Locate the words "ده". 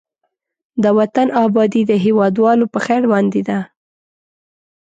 3.47-3.59